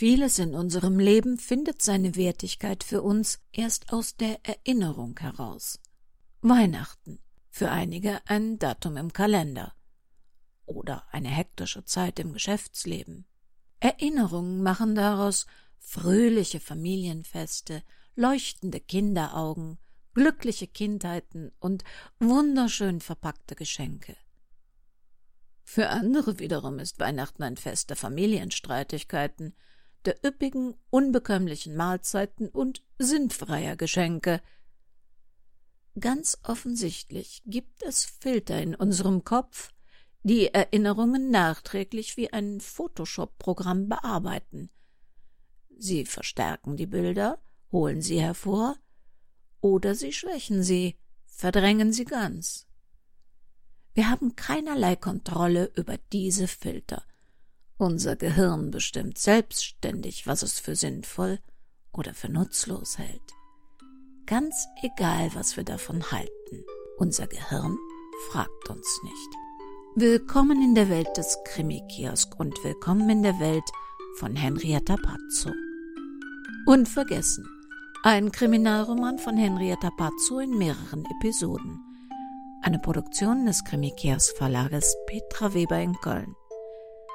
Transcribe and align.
Vieles 0.00 0.38
in 0.38 0.54
unserem 0.54 1.00
Leben 1.00 1.38
findet 1.38 1.82
seine 1.82 2.14
Wertigkeit 2.14 2.84
für 2.84 3.02
uns 3.02 3.40
erst 3.50 3.92
aus 3.92 4.14
der 4.14 4.38
Erinnerung 4.44 5.18
heraus. 5.18 5.80
Weihnachten, 6.40 7.18
für 7.50 7.72
einige 7.72 8.20
ein 8.26 8.60
Datum 8.60 8.96
im 8.96 9.12
Kalender 9.12 9.74
oder 10.66 11.02
eine 11.10 11.30
hektische 11.30 11.84
Zeit 11.84 12.20
im 12.20 12.32
Geschäftsleben. 12.32 13.26
Erinnerungen 13.80 14.62
machen 14.62 14.94
daraus 14.94 15.46
fröhliche 15.80 16.60
Familienfeste, 16.60 17.82
leuchtende 18.14 18.78
Kinderaugen, 18.78 19.78
glückliche 20.14 20.68
Kindheiten 20.68 21.50
und 21.58 21.82
wunderschön 22.20 23.00
verpackte 23.00 23.56
Geschenke. 23.56 24.16
Für 25.64 25.88
andere 25.88 26.38
wiederum 26.38 26.78
ist 26.78 27.00
Weihnachten 27.00 27.42
ein 27.42 27.56
Fest 27.56 27.90
der 27.90 27.96
Familienstreitigkeiten, 27.96 29.56
der 30.04 30.16
üppigen, 30.24 30.74
unbekömmlichen 30.90 31.76
Mahlzeiten 31.76 32.48
und 32.48 32.82
sinnfreier 32.98 33.76
Geschenke. 33.76 34.40
Ganz 35.98 36.38
offensichtlich 36.42 37.42
gibt 37.46 37.82
es 37.82 38.04
Filter 38.04 38.60
in 38.60 38.74
unserem 38.74 39.24
Kopf, 39.24 39.72
die 40.22 40.52
Erinnerungen 40.52 41.30
nachträglich 41.30 42.16
wie 42.16 42.32
ein 42.32 42.60
Photoshop-Programm 42.60 43.88
bearbeiten. 43.88 44.70
Sie 45.78 46.04
verstärken 46.04 46.76
die 46.76 46.86
Bilder, 46.86 47.38
holen 47.72 48.02
sie 48.02 48.20
hervor, 48.20 48.76
oder 49.60 49.94
sie 49.94 50.12
schwächen 50.12 50.62
sie, 50.62 50.96
verdrängen 51.26 51.92
sie 51.92 52.04
ganz. 52.04 52.66
Wir 53.94 54.10
haben 54.10 54.36
keinerlei 54.36 54.96
Kontrolle 54.96 55.72
über 55.74 55.98
diese 56.12 56.46
Filter. 56.46 57.02
Unser 57.80 58.16
Gehirn 58.16 58.72
bestimmt 58.72 59.18
selbstständig, 59.18 60.26
was 60.26 60.42
es 60.42 60.58
für 60.58 60.74
sinnvoll 60.74 61.38
oder 61.92 62.12
für 62.12 62.28
nutzlos 62.28 62.98
hält. 62.98 63.22
Ganz 64.26 64.66
egal, 64.82 65.30
was 65.34 65.56
wir 65.56 65.62
davon 65.62 66.10
halten. 66.10 66.64
Unser 66.96 67.28
Gehirn 67.28 67.78
fragt 68.32 68.68
uns 68.68 69.00
nicht. 69.04 69.28
Willkommen 69.94 70.60
in 70.60 70.74
der 70.74 70.88
Welt 70.88 71.16
des 71.16 71.38
Krimi-Kiosk 71.44 72.34
und 72.40 72.64
willkommen 72.64 73.08
in 73.10 73.22
der 73.22 73.38
Welt 73.38 73.70
von 74.16 74.34
Henrietta 74.34 74.96
Pazzo. 74.96 75.52
Unvergessen. 76.66 77.46
Ein 78.02 78.32
Kriminalroman 78.32 79.20
von 79.20 79.36
Henrietta 79.36 79.90
Pazzo 79.96 80.40
in 80.40 80.58
mehreren 80.58 81.04
Episoden. 81.20 81.78
Eine 82.62 82.80
Produktion 82.80 83.46
des 83.46 83.62
Krimi-Kiosk 83.62 84.36
Verlages 84.36 84.96
Petra 85.06 85.54
Weber 85.54 85.78
in 85.78 85.94
Köln. 86.00 86.34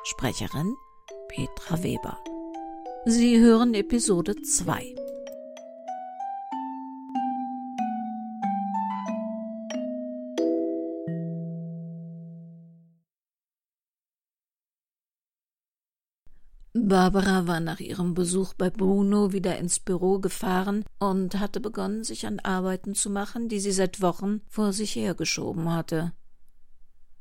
Sprecherin 0.06 0.76
Petra 1.30 1.82
Weber. 1.82 2.18
Sie 3.06 3.40
hören 3.40 3.74
Episode 3.74 4.36
2. 4.36 4.96
Barbara 16.74 17.48
war 17.48 17.62
nach 17.62 17.80
ihrem 17.80 18.14
Besuch 18.14 18.54
bei 18.56 18.70
Bruno 18.70 19.32
wieder 19.32 19.58
ins 19.58 19.80
Büro 19.80 20.20
gefahren 20.20 20.84
und 21.00 21.40
hatte 21.40 21.62
begonnen, 21.62 22.04
sich 22.04 22.28
an 22.28 22.42
Arbeiten 22.42 22.94
zu 22.94 23.10
machen, 23.10 23.48
die 23.48 23.62
sie 23.62 23.72
seit 23.72 24.02
Wochen 24.02 24.42
vor 24.50 24.74
sich 24.74 24.98
hergeschoben 24.98 25.74
hatte. 25.74 26.12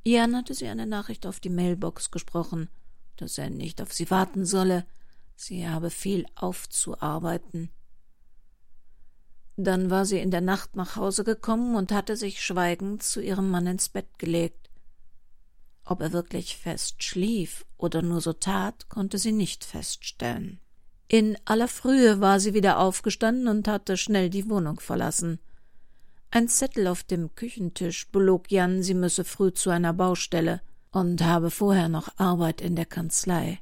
Jan 0.04 0.34
hatte 0.36 0.54
sie 0.54 0.66
eine 0.66 0.86
Nachricht 0.86 1.26
auf 1.26 1.38
die 1.38 1.48
Mailbox 1.48 2.10
gesprochen, 2.10 2.68
dass 3.16 3.38
er 3.38 3.50
nicht 3.50 3.80
auf 3.80 3.92
sie 3.92 4.10
warten 4.10 4.44
solle, 4.44 4.84
sie 5.36 5.68
habe 5.68 5.90
viel 5.90 6.26
aufzuarbeiten. 6.34 7.70
Dann 9.56 9.90
war 9.90 10.04
sie 10.04 10.18
in 10.18 10.30
der 10.30 10.40
Nacht 10.40 10.76
nach 10.76 10.96
Hause 10.96 11.24
gekommen 11.24 11.76
und 11.76 11.92
hatte 11.92 12.16
sich 12.16 12.42
schweigend 12.42 13.02
zu 13.02 13.20
ihrem 13.20 13.50
Mann 13.50 13.66
ins 13.66 13.88
Bett 13.88 14.18
gelegt. 14.18 14.70
Ob 15.84 16.00
er 16.00 16.12
wirklich 16.12 16.56
fest 16.56 17.02
schlief 17.02 17.64
oder 17.76 18.02
nur 18.02 18.20
so 18.20 18.32
tat, 18.32 18.88
konnte 18.88 19.18
sie 19.18 19.32
nicht 19.32 19.64
feststellen. 19.64 20.60
In 21.08 21.36
aller 21.44 21.68
Frühe 21.68 22.20
war 22.20 22.40
sie 22.40 22.54
wieder 22.54 22.78
aufgestanden 22.78 23.48
und 23.48 23.68
hatte 23.68 23.96
schnell 23.96 24.30
die 24.30 24.48
Wohnung 24.48 24.80
verlassen. 24.80 25.38
Ein 26.34 26.48
Zettel 26.48 26.86
auf 26.86 27.02
dem 27.02 27.34
Küchentisch 27.34 28.10
belog 28.10 28.50
Jan, 28.50 28.82
sie 28.82 28.94
müsse 28.94 29.22
früh 29.22 29.52
zu 29.52 29.68
einer 29.68 29.92
Baustelle 29.92 30.62
und 30.90 31.22
habe 31.22 31.50
vorher 31.50 31.90
noch 31.90 32.08
Arbeit 32.16 32.62
in 32.62 32.74
der 32.74 32.86
Kanzlei. 32.86 33.60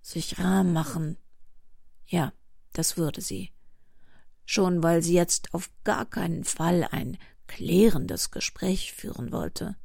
Sich 0.00 0.38
rar 0.38 0.64
machen. 0.64 1.18
Ja, 2.06 2.32
das 2.72 2.96
würde 2.96 3.20
sie. 3.20 3.52
Schon 4.46 4.82
weil 4.82 5.02
sie 5.02 5.12
jetzt 5.12 5.52
auf 5.52 5.70
gar 5.84 6.06
keinen 6.06 6.44
Fall 6.44 6.88
ein 6.90 7.18
klärendes 7.48 8.30
Gespräch 8.30 8.94
führen 8.94 9.30
wollte. 9.30 9.76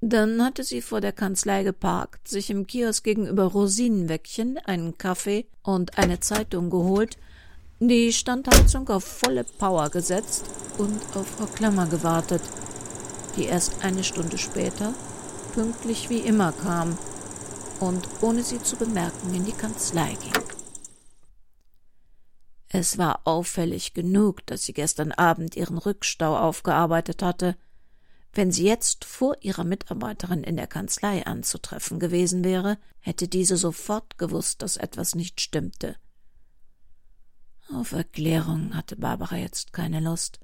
Dann 0.00 0.44
hatte 0.44 0.64
sie 0.64 0.82
vor 0.82 1.00
der 1.00 1.12
Kanzlei 1.12 1.62
geparkt, 1.62 2.26
sich 2.26 2.50
im 2.50 2.66
Kiosk 2.66 3.04
gegenüber 3.04 3.44
Rosinenwäckchen 3.44 4.58
einen 4.58 4.98
Kaffee 4.98 5.46
und 5.62 5.98
eine 5.98 6.18
Zeitung 6.18 6.68
geholt, 6.68 7.16
die 7.78 8.12
Standheizung 8.12 8.88
auf 8.88 9.04
volle 9.04 9.44
Power 9.44 9.90
gesetzt 9.90 10.44
und 10.78 11.00
auf 11.14 11.26
Frau 11.26 11.46
Klammer 11.46 11.86
gewartet, 11.86 12.42
die 13.36 13.44
erst 13.44 13.84
eine 13.84 14.02
Stunde 14.02 14.38
später 14.38 14.94
pünktlich 15.54 16.08
wie 16.08 16.18
immer 16.18 16.52
kam 16.52 16.96
und 17.80 18.08
ohne 18.22 18.42
sie 18.42 18.62
zu 18.62 18.76
bemerken 18.76 19.34
in 19.34 19.44
die 19.44 19.52
Kanzlei 19.52 20.16
ging. 20.22 20.42
Es 22.68 22.98
war 22.98 23.20
auffällig 23.24 23.94
genug, 23.94 24.44
dass 24.46 24.64
sie 24.64 24.72
gestern 24.72 25.12
Abend 25.12 25.56
ihren 25.56 25.78
Rückstau 25.78 26.36
aufgearbeitet 26.36 27.22
hatte, 27.22 27.56
wenn 28.32 28.52
sie 28.52 28.64
jetzt 28.64 29.06
vor 29.06 29.36
ihrer 29.40 29.64
Mitarbeiterin 29.64 30.44
in 30.44 30.56
der 30.56 30.66
Kanzlei 30.66 31.24
anzutreffen 31.24 31.98
gewesen 31.98 32.44
wäre, 32.44 32.76
hätte 33.00 33.28
diese 33.28 33.56
sofort 33.56 34.18
gewusst, 34.18 34.60
dass 34.60 34.76
etwas 34.76 35.14
nicht 35.14 35.40
stimmte. 35.40 35.96
Auf 37.72 37.92
Erklärung 37.92 38.74
hatte 38.74 38.96
Barbara 38.96 39.36
jetzt 39.36 39.72
keine 39.72 40.00
Lust. 40.00 40.38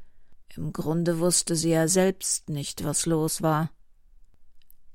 Im 0.56 0.72
Grunde 0.72 1.18
wusste 1.18 1.56
sie 1.56 1.70
ja 1.70 1.86
selbst 1.88 2.48
nicht, 2.48 2.84
was 2.84 3.06
los 3.06 3.42
war. 3.42 3.70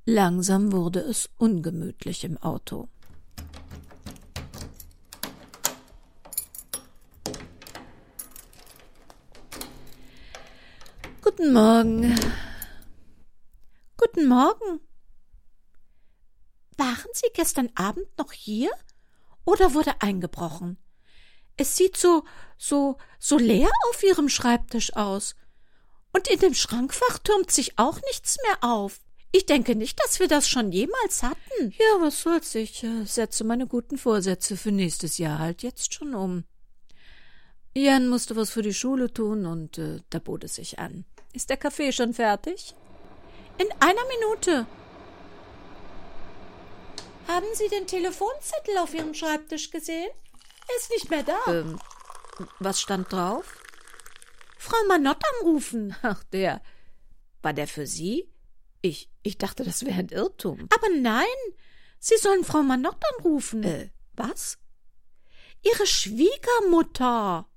Langsam 0.05 0.71
wurde 0.71 0.99
es 0.99 1.29
ungemütlich 1.37 2.23
im 2.23 2.37
Auto. 2.37 2.89
Guten 11.21 11.53
Morgen, 11.53 12.15
Guten 13.97 14.27
Morgen. 14.27 14.79
Waren 16.77 17.11
Sie 17.13 17.27
gestern 17.33 17.69
Abend 17.75 18.07
noch 18.17 18.31
hier? 18.31 18.71
Oder 19.45 19.73
wurde 19.73 20.01
eingebrochen? 20.01 20.77
Es 21.57 21.75
sieht 21.75 21.97
so, 21.97 22.23
so, 22.57 22.97
so 23.19 23.37
leer 23.37 23.69
auf 23.89 24.03
Ihrem 24.03 24.29
Schreibtisch 24.29 24.95
aus. 24.95 25.35
Und 26.13 26.27
in 26.27 26.39
dem 26.39 26.53
Schrankfach 26.53 27.19
türmt 27.19 27.51
sich 27.51 27.77
auch 27.77 27.99
nichts 28.07 28.37
mehr 28.43 28.71
auf. 28.71 28.99
Ich 29.31 29.45
denke 29.45 29.75
nicht, 29.75 29.99
dass 30.03 30.19
wir 30.19 30.27
das 30.27 30.47
schon 30.47 30.71
jemals 30.71 31.21
hatten. 31.21 31.73
Ja, 31.77 32.01
was 32.01 32.21
soll's? 32.21 32.55
Ich 32.55 32.83
äh, 32.83 33.05
setze 33.05 33.43
meine 33.43 33.67
guten 33.67 33.97
Vorsätze 33.97 34.55
für 34.55 34.71
nächstes 34.71 35.17
Jahr 35.17 35.39
halt 35.39 35.63
jetzt 35.63 35.93
schon 35.93 36.15
um. 36.15 36.45
Jan 37.75 38.07
musste 38.07 38.35
was 38.35 38.49
für 38.49 38.63
die 38.63 38.73
Schule 38.73 39.13
tun 39.13 39.45
und 39.45 39.77
äh, 39.77 39.99
da 40.09 40.19
bot 40.19 40.43
es 40.43 40.55
sich 40.55 40.79
an. 40.79 41.05
Ist 41.33 41.49
der 41.49 41.57
Kaffee 41.57 41.91
schon 41.91 42.13
fertig? 42.13 42.73
In 43.59 43.67
einer 43.79 44.01
Minute. 44.17 44.65
Haben 47.27 47.47
Sie 47.53 47.67
den 47.67 47.85
Telefonzettel 47.85 48.77
auf 48.79 48.93
Ihrem 48.93 49.13
Schreibtisch 49.13 49.69
gesehen? 49.69 50.09
Er 50.67 50.77
ist 50.77 50.89
nicht 50.91 51.09
mehr 51.09 51.23
da. 51.23 51.39
Ähm, 51.47 51.79
was 52.59 52.81
stand 52.81 53.11
drauf? 53.11 53.57
Frau 54.57 54.77
Manott 54.87 55.21
anrufen. 55.39 55.95
Ach, 56.01 56.23
der. 56.25 56.61
War 57.41 57.53
der 57.53 57.67
für 57.67 57.87
Sie? 57.87 58.29
Ich, 58.81 59.09
ich 59.23 59.37
dachte, 59.37 59.63
das 59.63 59.85
wäre 59.85 59.99
ein 59.99 60.09
Irrtum. 60.09 60.67
Aber 60.75 60.89
nein, 60.99 61.25
Sie 61.99 62.17
sollen 62.17 62.43
Frau 62.43 62.61
Manott 62.63 63.01
anrufen. 63.15 63.63
Äh, 63.63 63.89
was? 64.13 64.57
Ihre 65.63 65.87
Schwiegermutter. 65.87 67.47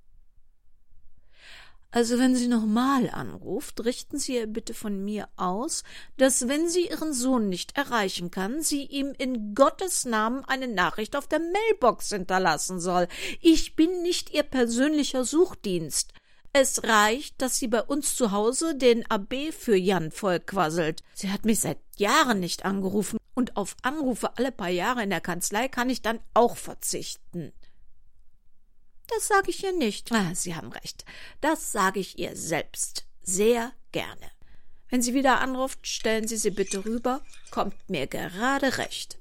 Also 1.93 2.19
wenn 2.21 2.37
sie 2.37 2.47
nochmal 2.47 3.11
anruft, 3.11 3.85
richten 3.85 4.19
Sie 4.19 4.37
ihr 4.37 4.47
bitte 4.47 4.75
von 4.75 5.05
mir 5.05 5.29
aus, 5.37 5.83
dass 6.19 6.47
wenn 6.47 6.69
sie 6.69 6.89
Ihren 6.89 7.13
Sohn 7.13 7.49
nicht 7.49 7.77
erreichen 7.77 8.31
kann, 8.31 8.63
sie 8.63 8.85
ihm 8.85 9.13
in 9.19 9.55
Gottes 9.57 10.05
Namen 10.05 10.45
eine 10.45 10.69
Nachricht 10.69 11.17
auf 11.17 11.27
der 11.27 11.41
Mailbox 11.41 12.11
hinterlassen 12.11 12.79
soll. 12.79 13.09
Ich 13.41 13.75
bin 13.75 14.03
nicht 14.03 14.33
Ihr 14.33 14.45
persönlicher 14.45 15.25
Suchdienst. 15.25 16.13
Es 16.53 16.85
reicht, 16.85 17.41
dass 17.43 17.59
sie 17.59 17.69
bei 17.69 17.83
uns 17.83 18.17
zu 18.17 18.33
Hause 18.33 18.75
den 18.75 19.09
AB 19.09 19.53
für 19.53 19.77
Jan 19.77 20.11
vollquasselt. 20.11 21.03
Sie 21.15 21.31
hat 21.31 21.45
mich 21.45 21.61
seit 21.61 21.79
Jahren 21.97 22.41
nicht 22.41 22.65
angerufen 22.65 23.19
und 23.35 23.57
auf 23.57 23.77
Anrufe 23.83 24.37
alle 24.37 24.51
paar 24.51 24.69
Jahre 24.69 25.03
in 25.03 25.11
der 25.11 25.21
Kanzlei 25.21 25.69
kann 25.69 25.91
ich 25.91 26.03
dann 26.03 26.21
auch 26.35 26.57
verzichten. 26.57 27.53
Das 29.11 29.29
sage 29.29 29.51
ich 29.51 29.63
ihr 29.65 29.73
nicht. 29.73 30.11
Ah, 30.13 30.35
Sie 30.35 30.55
haben 30.55 30.73
recht. 30.73 31.05
Das 31.41 31.73
sage 31.73 32.01
ich 32.01 32.19
ihr 32.19 32.37
selbst. 32.37 33.05
Sehr 33.23 33.73
gerne. 33.93 34.31
Wenn 34.89 35.03
sie 35.03 35.15
wieder 35.15 35.41
anruft, 35.41 35.87
stellen 35.87 36.27
Sie 36.27 36.37
sie 36.37 36.51
bitte 36.51 36.85
rüber. 36.85 37.21
Kommt 37.51 37.89
mir 37.89 38.07
gerade 38.07 38.79
recht. 38.79 39.19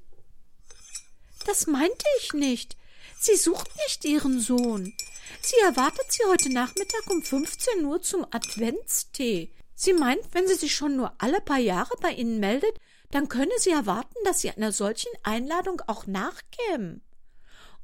Das 1.46 1.66
meinte 1.66 2.04
ich 2.20 2.32
nicht. 2.32 2.76
Sie 3.18 3.36
sucht 3.36 3.68
nicht 3.86 4.04
ihren 4.04 4.40
Sohn. 4.40 4.94
Sie 5.42 5.56
erwartet 5.64 6.10
sie 6.10 6.24
heute 6.26 6.52
Nachmittag 6.52 7.08
um 7.08 7.22
15 7.22 7.84
Uhr 7.84 8.02
zum 8.02 8.26
Adventstee. 8.30 9.52
Sie 9.74 9.92
meint, 9.92 10.22
wenn 10.32 10.46
sie 10.46 10.54
sich 10.54 10.74
schon 10.74 10.96
nur 10.96 11.12
alle 11.18 11.40
paar 11.40 11.58
Jahre 11.58 11.94
bei 12.00 12.10
Ihnen 12.10 12.40
meldet, 12.40 12.78
dann 13.10 13.28
könne 13.28 13.52
sie 13.58 13.70
erwarten, 13.70 14.14
dass 14.24 14.40
Sie 14.40 14.50
einer 14.50 14.72
solchen 14.72 15.10
Einladung 15.22 15.80
auch 15.86 16.06
nachkämen. 16.06 17.02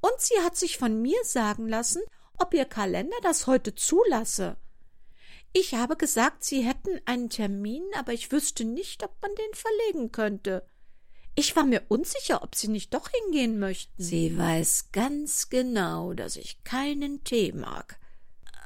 Und 0.06 0.20
sie 0.20 0.38
hat 0.44 0.56
sich 0.56 0.78
von 0.78 1.00
mir 1.02 1.18
sagen 1.24 1.68
lassen, 1.68 2.02
ob 2.38 2.54
Ihr 2.54 2.64
Kalender 2.64 3.16
das 3.22 3.46
heute 3.46 3.74
zulasse. 3.74 4.56
Ich 5.52 5.74
habe 5.74 5.96
gesagt, 5.96 6.44
Sie 6.44 6.60
hätten 6.60 7.00
einen 7.06 7.30
Termin, 7.30 7.82
aber 7.96 8.12
ich 8.12 8.30
wüsste 8.30 8.64
nicht, 8.64 9.02
ob 9.02 9.10
man 9.22 9.30
den 9.34 9.54
verlegen 9.54 10.12
könnte. 10.12 10.66
Ich 11.34 11.56
war 11.56 11.64
mir 11.64 11.82
unsicher, 11.88 12.42
ob 12.42 12.54
Sie 12.54 12.68
nicht 12.68 12.94
doch 12.94 13.08
hingehen 13.08 13.58
möchten. 13.58 14.02
Sie 14.02 14.36
weiß 14.36 14.90
ganz 14.92 15.48
genau, 15.48 16.12
dass 16.12 16.36
ich 16.36 16.62
keinen 16.62 17.24
Tee 17.24 17.52
mag. 17.52 17.98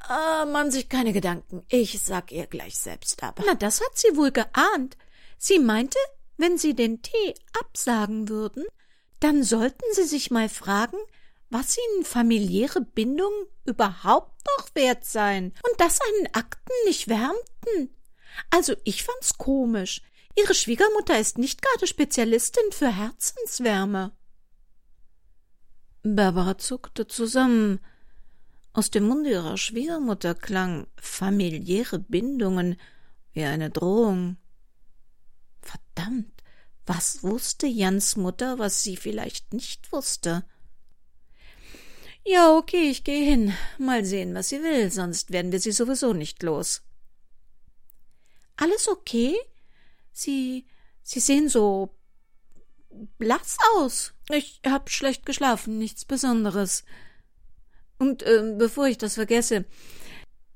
Ah, 0.07 0.45
man 0.45 0.71
sich 0.71 0.89
keine 0.89 1.13
Gedanken. 1.13 1.63
Ich 1.69 2.01
sag 2.01 2.31
ihr 2.31 2.47
gleich 2.47 2.77
selbst 2.77 3.23
ab. 3.23 3.41
Na, 3.45 3.55
das 3.55 3.81
hat 3.81 3.97
sie 3.97 4.15
wohl 4.15 4.31
geahnt. 4.31 4.97
Sie 5.37 5.59
meinte, 5.59 5.97
wenn 6.37 6.57
Sie 6.57 6.75
den 6.75 7.01
Tee 7.01 7.35
absagen 7.59 8.27
würden, 8.29 8.65
dann 9.19 9.43
sollten 9.43 9.85
Sie 9.93 10.03
sich 10.03 10.31
mal 10.31 10.49
fragen, 10.49 10.97
was 11.51 11.77
Ihnen 11.77 12.05
familiäre 12.05 12.81
Bindungen 12.81 13.45
überhaupt 13.65 14.41
noch 14.57 14.73
wert 14.73 15.05
seien 15.05 15.53
und 15.69 15.79
dass 15.79 15.99
einen 16.01 16.33
Akten 16.33 16.71
nicht 16.85 17.07
wärmten. 17.07 17.95
Also 18.49 18.73
ich 18.85 19.03
fand's 19.03 19.37
komisch. 19.37 20.01
Ihre 20.35 20.55
Schwiegermutter 20.55 21.19
ist 21.19 21.37
nicht 21.37 21.61
gerade 21.61 21.85
Spezialistin 21.87 22.71
für 22.71 22.95
Herzenswärme. 22.95 24.13
Barbara 26.03 26.57
zuckte 26.57 27.07
zusammen. 27.07 27.79
Aus 28.73 28.89
dem 28.89 29.03
Munde 29.03 29.31
ihrer 29.31 29.57
Schwiegermutter 29.57 30.33
klang 30.33 30.87
familiäre 30.95 31.99
Bindungen 31.99 32.79
wie 33.33 33.43
eine 33.43 33.69
Drohung. 33.69 34.37
Verdammt, 35.61 36.31
was 36.85 37.21
wusste 37.21 37.67
Jans 37.67 38.15
Mutter, 38.15 38.57
was 38.57 38.81
sie 38.81 38.95
vielleicht 38.95 39.53
nicht 39.53 39.91
wusste? 39.91 40.45
Ja, 42.23 42.55
okay, 42.55 42.89
ich 42.89 43.03
gehe 43.03 43.25
hin. 43.25 43.53
Mal 43.77 44.05
sehen, 44.05 44.33
was 44.35 44.49
sie 44.49 44.61
will, 44.61 44.91
sonst 44.91 45.31
werden 45.31 45.51
wir 45.51 45.59
sie 45.59 45.71
sowieso 45.71 46.13
nicht 46.13 46.43
los. 46.43 46.83
Alles 48.57 48.87
okay? 48.87 49.35
Sie, 50.11 50.65
Sie 51.03 51.19
sehen 51.19 51.49
so 51.49 51.95
blass 53.17 53.57
aus. 53.75 54.13
Ich 54.29 54.61
hab 54.65 54.89
schlecht 54.89 55.25
geschlafen, 55.25 55.77
nichts 55.77 56.05
Besonderes. 56.05 56.83
Und 57.97 58.23
äh, 58.23 58.55
bevor 58.57 58.87
ich 58.87 58.97
das 58.97 59.15
vergesse, 59.15 59.65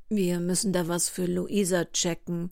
wir 0.10 0.40
müssen 0.40 0.74
da 0.74 0.88
was 0.88 1.10
für 1.10 1.26
Luisa 1.26 1.86
checken. 1.86 2.52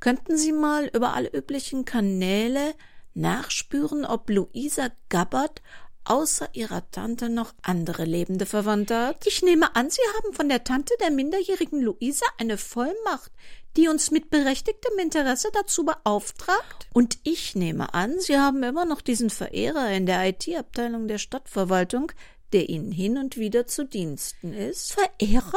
Könnten 0.00 0.36
Sie 0.36 0.52
mal 0.52 0.90
über 0.92 1.14
alle 1.14 1.30
üblichen 1.32 1.84
Kanäle 1.84 2.74
nachspüren, 3.14 4.04
ob 4.04 4.28
Luisa 4.28 4.90
Gabbard 5.08 5.62
außer 6.06 6.48
ihrer 6.52 6.90
Tante 6.90 7.28
noch 7.28 7.54
andere 7.62 8.04
lebende 8.04 8.46
Verwandte 8.46 8.98
hat? 8.98 9.26
Ich 9.26 9.42
nehme 9.42 9.74
an, 9.76 9.90
Sie 9.90 10.02
haben 10.16 10.34
von 10.34 10.48
der 10.48 10.64
Tante 10.64 10.94
der 11.00 11.10
minderjährigen 11.10 11.80
Luisa 11.80 12.26
eine 12.38 12.58
Vollmacht, 12.58 13.32
die 13.76 13.88
uns 13.88 14.10
mit 14.10 14.30
berechtigtem 14.30 14.98
Interesse 14.98 15.48
dazu 15.52 15.84
beauftragt? 15.84 16.88
Und 16.92 17.18
ich 17.24 17.54
nehme 17.54 17.92
an, 17.94 18.18
Sie 18.20 18.38
haben 18.38 18.62
immer 18.62 18.84
noch 18.84 19.00
diesen 19.00 19.30
Verehrer 19.30 19.90
in 19.92 20.06
der 20.06 20.26
IT-Abteilung 20.28 21.08
der 21.08 21.18
Stadtverwaltung, 21.18 22.12
der 22.52 22.68
Ihnen 22.68 22.92
hin 22.92 23.18
und 23.18 23.36
wieder 23.36 23.66
zu 23.66 23.84
Diensten 23.84 24.52
ist. 24.52 24.92
Verehrer? 24.92 25.52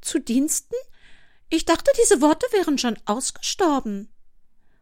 Zu 0.00 0.18
Diensten? 0.18 0.74
Ich 1.48 1.64
dachte, 1.64 1.90
diese 2.02 2.20
Worte 2.20 2.46
wären 2.52 2.78
schon 2.78 2.96
ausgestorben. 3.04 4.10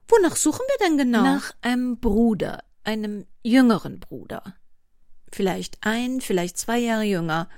Wonach 0.09 0.37
suchen 0.37 0.65
wir 0.67 0.87
denn 0.87 0.99
genau? 0.99 1.23
Nach 1.23 1.55
einem 1.63 2.01
Bruder, 2.01 2.65
einem 2.85 3.27
jüngeren 3.43 4.01
Bruder. 4.01 4.57
Vielleicht 5.33 5.79
ein, 5.83 6.21
vielleicht 6.21 6.59
zwei 6.59 6.79
Jahre 6.79 7.05
jünger. 7.05 7.49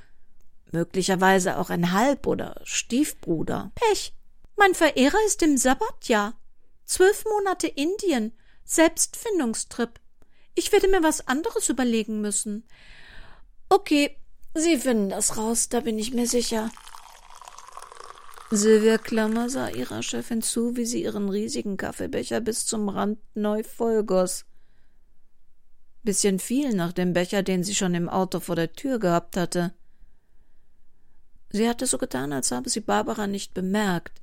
Möglicherweise 0.70 1.58
auch 1.58 1.70
ein 1.70 1.92
Halb- 1.92 2.26
oder 2.26 2.60
Stiefbruder. 2.64 3.72
Pech. 3.74 4.14
Mein 4.56 4.74
Verehrer 4.74 5.18
ist 5.26 5.42
im 5.42 5.56
Sabbatjahr. 5.56 6.34
Zwölf 6.84 7.24
Monate 7.24 7.66
Indien. 7.66 8.32
Selbstfindungstrip. 8.64 10.00
Ich 10.54 10.72
werde 10.72 10.88
mir 10.88 11.02
was 11.02 11.26
anderes 11.26 11.68
überlegen 11.68 12.20
müssen. 12.20 12.66
Okay, 13.68 14.16
Sie 14.54 14.76
finden 14.76 15.08
das 15.08 15.38
raus, 15.38 15.70
da 15.70 15.80
bin 15.80 15.98
ich 15.98 16.12
mir 16.12 16.26
sicher. 16.26 16.70
Silvia 18.50 18.98
Klammer 18.98 19.48
sah 19.48 19.70
ihrer 19.70 20.02
Chefin 20.02 20.42
zu, 20.42 20.76
wie 20.76 20.84
sie 20.84 21.02
ihren 21.02 21.30
riesigen 21.30 21.78
Kaffeebecher 21.78 22.42
bis 22.42 22.66
zum 22.66 22.90
Rand 22.90 23.18
neu 23.34 23.62
vollgoss. 23.62 24.44
Bisschen 26.02 26.38
viel 26.38 26.74
nach 26.74 26.92
dem 26.92 27.12
Becher, 27.12 27.42
den 27.42 27.62
sie 27.62 27.74
schon 27.74 27.94
im 27.94 28.08
Auto 28.08 28.40
vor 28.40 28.56
der 28.56 28.72
Tür 28.72 28.98
gehabt 28.98 29.36
hatte. 29.36 29.72
Sie 31.50 31.68
hatte 31.68 31.86
so 31.86 31.98
getan, 31.98 32.32
als 32.32 32.50
habe 32.50 32.70
sie 32.70 32.80
Barbara 32.80 33.26
nicht 33.26 33.54
bemerkt. 33.54 34.20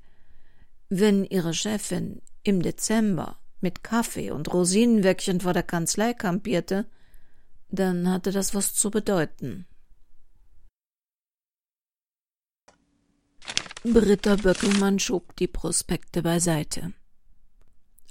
Wenn 0.90 1.24
ihre 1.24 1.54
Chefin 1.54 2.22
im 2.44 2.62
Dezember 2.62 3.38
mit 3.62 3.84
Kaffee 3.84 4.32
und 4.32 4.52
Rosinenwäckchen 4.52 5.40
vor 5.40 5.54
der 5.54 5.64
Kanzlei 5.64 6.14
kampierte, 6.14 6.86
dann 7.70 8.10
hatte 8.10 8.32
das 8.32 8.56
was 8.56 8.74
zu 8.74 8.90
bedeuten. 8.90 9.66
Britta 13.84 14.36
Böckelmann 14.36 15.00
schob 15.00 15.36
die 15.38 15.48
Prospekte 15.48 16.22
beiseite. 16.22 16.94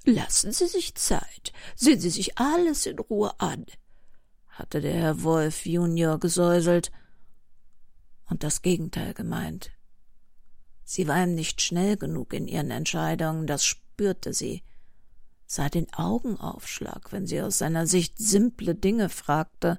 Lassen 0.08 0.52
Sie 0.52 0.66
sich 0.68 0.94
Zeit, 0.94 1.52
sehen 1.76 2.00
Sie 2.00 2.08
sich 2.08 2.38
alles 2.38 2.86
in 2.86 2.98
Ruhe 2.98 3.38
an, 3.40 3.66
hatte 4.46 4.80
der 4.80 4.94
Herr 4.94 5.22
Wolf 5.22 5.66
Junior 5.66 6.18
gesäuselt 6.18 6.90
und 8.30 8.42
das 8.42 8.62
Gegenteil 8.62 9.12
gemeint. 9.12 9.70
Sie 10.82 11.06
war 11.08 11.22
ihm 11.22 11.34
nicht 11.34 11.60
schnell 11.60 11.98
genug 11.98 12.32
in 12.32 12.48
ihren 12.48 12.70
Entscheidungen, 12.70 13.46
das 13.46 13.66
spürte 13.66 14.32
sie, 14.32 14.62
sah 15.44 15.68
den 15.68 15.92
Augenaufschlag, 15.92 17.12
wenn 17.12 17.26
sie 17.26 17.42
aus 17.42 17.58
seiner 17.58 17.86
Sicht 17.86 18.16
simple 18.16 18.74
Dinge 18.74 19.10
fragte. 19.10 19.78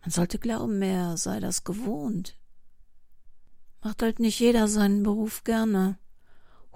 Man 0.00 0.10
sollte 0.10 0.38
glauben, 0.38 0.80
er 0.80 1.18
sei 1.18 1.38
das 1.38 1.64
gewohnt. 1.64 2.34
Macht 3.82 4.00
halt 4.00 4.20
nicht 4.20 4.40
jeder 4.40 4.68
seinen 4.68 5.02
Beruf 5.02 5.44
gerne. 5.44 5.98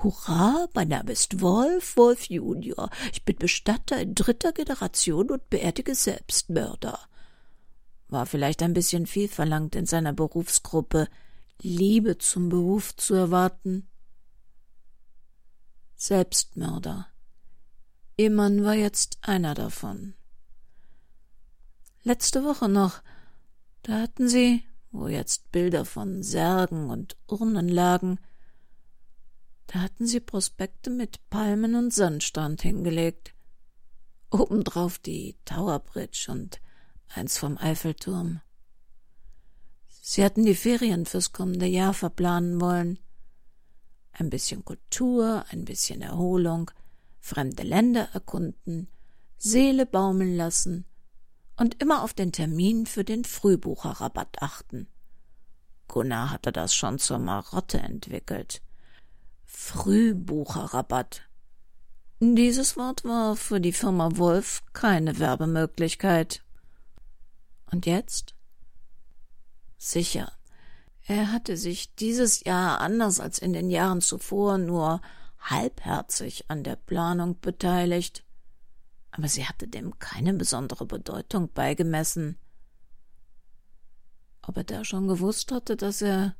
Hurra, 0.03 0.67
mein 0.75 0.89
Name 0.89 1.13
ist 1.13 1.41
Wolf, 1.41 1.97
Wolf 1.97 2.25
Junior. 2.25 2.91
Ich 3.13 3.25
bin 3.25 3.37
Bestatter 3.37 4.01
in 4.01 4.15
dritter 4.15 4.53
Generation 4.53 5.31
und 5.31 5.49
beerdige 5.49 5.95
Selbstmörder. 5.95 6.99
War 8.09 8.27
vielleicht 8.27 8.63
ein 8.63 8.73
bisschen 8.73 9.07
viel 9.07 9.29
verlangt 9.29 9.77
in 9.77 9.87
seiner 9.87 10.13
Berufsgruppe, 10.13 11.09
Liebe 11.61 12.19
zum 12.19 12.49
Beruf 12.49 12.97
zu 12.97 13.15
erwarten. 13.15 13.89
Selbstmörder. 15.95 17.07
Immann 18.17 18.65
war 18.65 18.75
jetzt 18.75 19.19
einer 19.23 19.55
davon. 19.55 20.15
Letzte 22.03 22.45
Woche 22.45 22.69
noch, 22.69 23.03
da 23.83 24.01
hatten 24.01 24.29
sie, 24.29 24.65
wo 24.91 25.07
jetzt 25.07 25.53
Bilder 25.53 25.85
von 25.85 26.25
Särgen 26.25 26.91
und 26.91 27.17
Urnen 27.29 27.69
lagen, 27.69 28.19
da 29.73 29.81
hatten 29.81 30.07
sie 30.07 30.21
Prospekte 30.21 30.91
mit 30.91 31.31
Palmen 31.31 31.75
und 31.75 31.95
Sandstrand 31.95 32.61
hingelegt. 32.61 33.35
Obendrauf 34.31 34.99
die 34.99 35.37
Tower 35.47 35.79
Bridge 35.79 36.26
und 36.29 36.61
eins 37.09 37.38
vom 37.38 37.57
Eiffelturm. 37.57 38.43
Sie 39.88 40.23
hatten 40.23 40.45
die 40.45 40.55
Ferien 40.55 41.07
fürs 41.07 41.33
kommende 41.33 41.64
Jahr 41.64 41.95
verplanen 41.95 42.61
wollen. 42.61 42.99
Ein 44.12 44.29
bisschen 44.29 44.62
Kultur, 44.62 45.47
ein 45.49 45.64
bisschen 45.64 46.02
Erholung, 46.02 46.71
fremde 47.19 47.62
Länder 47.62 48.11
erkunden, 48.12 48.88
Seele 49.38 49.87
baumeln 49.87 50.37
lassen 50.37 50.85
und 51.57 51.81
immer 51.83 52.02
auf 52.02 52.12
den 52.12 52.33
Termin 52.33 52.85
für 52.85 53.05
den 53.05 53.25
Frühbucherrabatt 53.25 54.43
achten. 54.43 54.88
Gunnar 55.88 56.31
hatte 56.31 56.52
das 56.52 56.75
schon 56.75 56.99
zur 56.99 57.19
Marotte 57.19 57.79
entwickelt. 57.79 58.61
Frühbucherrabatt. 59.55 61.23
Dieses 62.21 62.77
Wort 62.77 63.05
war 63.05 63.37
für 63.37 63.61
die 63.61 63.73
Firma 63.73 64.17
Wolf 64.17 64.63
keine 64.73 65.19
Werbemöglichkeit. 65.19 66.43
Und 67.71 67.87
jetzt? 67.87 68.35
Sicher, 69.77 70.33
er 71.07 71.33
hatte 71.33 71.57
sich 71.57 71.95
dieses 71.95 72.45
Jahr 72.45 72.81
anders 72.81 73.21
als 73.21 73.39
in 73.39 73.53
den 73.53 73.71
Jahren 73.71 74.01
zuvor 74.01 74.59
nur 74.59 75.01
halbherzig 75.39 76.49
an 76.49 76.65
der 76.65 76.77
Planung 76.77 77.39
beteiligt, 77.41 78.25
aber 79.11 79.29
sie 79.29 79.47
hatte 79.47 79.69
dem 79.69 79.99
keine 79.99 80.33
besondere 80.35 80.87
Bedeutung 80.87 81.53
beigemessen. 81.53 82.39
Ob 84.43 84.57
er 84.57 84.65
da 84.65 84.85
schon 84.85 85.09
gewusst 85.09 85.53
hatte, 85.53 85.77
dass 85.77 86.03
er 86.03 86.37